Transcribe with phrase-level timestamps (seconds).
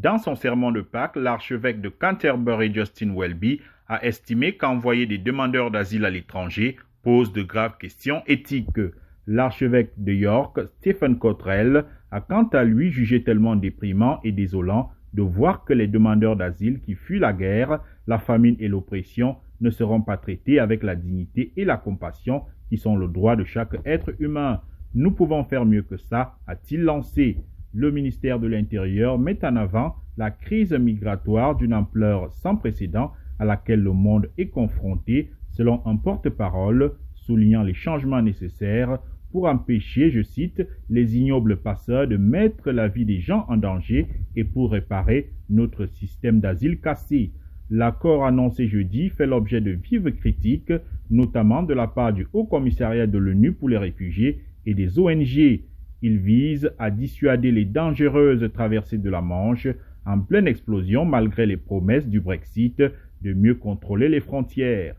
[0.00, 5.72] Dans son sermon de Pâques, l'archevêque de Canterbury Justin Welby a estimé qu'envoyer des demandeurs
[5.72, 8.80] d'asile à l'étranger pose de graves questions éthiques.
[9.26, 15.22] L'archevêque de York, Stephen Cottrell, a quant à lui jugé tellement déprimant et désolant de
[15.22, 20.02] voir que les demandeurs d'asile qui fuient la guerre, la famine et l'oppression ne seront
[20.02, 24.14] pas traités avec la dignité et la compassion qui sont le droit de chaque être
[24.20, 24.60] humain.
[24.94, 27.38] Nous pouvons faire mieux que ça, a-t-il lancé.
[27.74, 33.44] Le ministère de l'Intérieur met en avant la crise migratoire d'une ampleur sans précédent à
[33.44, 38.98] laquelle le monde est confronté, selon un porte-parole, soulignant les changements nécessaires
[39.30, 44.06] pour empêcher, je cite, les ignobles passeurs de mettre la vie des gens en danger
[44.34, 47.32] et pour réparer notre système d'asile cassé.
[47.68, 50.72] L'accord annoncé jeudi fait l'objet de vives critiques,
[51.10, 55.60] notamment de la part du Haut Commissariat de l'ONU pour les réfugiés et des ONG.
[56.00, 59.66] Il vise à dissuader les dangereuses traversées de la Manche
[60.06, 62.82] en pleine explosion malgré les promesses du Brexit
[63.22, 64.94] de mieux contrôler les frontières.